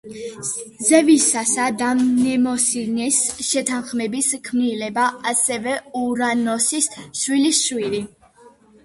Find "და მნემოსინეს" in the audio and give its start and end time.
1.81-3.19